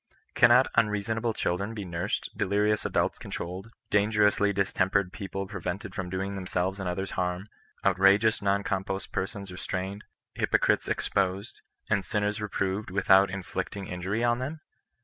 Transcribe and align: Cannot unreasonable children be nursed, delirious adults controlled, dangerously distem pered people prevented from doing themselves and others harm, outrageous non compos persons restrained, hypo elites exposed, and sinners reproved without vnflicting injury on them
Cannot 0.33 0.65
unreasonable 0.73 1.31
children 1.35 1.75
be 1.75 1.85
nursed, 1.85 2.35
delirious 2.35 2.87
adults 2.87 3.19
controlled, 3.19 3.69
dangerously 3.91 4.51
distem 4.51 4.89
pered 4.89 5.11
people 5.11 5.45
prevented 5.45 5.93
from 5.93 6.09
doing 6.09 6.33
themselves 6.33 6.79
and 6.79 6.89
others 6.89 7.11
harm, 7.11 7.49
outrageous 7.85 8.41
non 8.41 8.63
compos 8.63 9.05
persons 9.05 9.51
restrained, 9.51 10.03
hypo 10.35 10.57
elites 10.57 10.89
exposed, 10.89 11.61
and 11.87 12.03
sinners 12.03 12.41
reproved 12.41 12.89
without 12.89 13.29
vnflicting 13.29 13.87
injury 13.87 14.23
on 14.23 14.39
them 14.39 14.61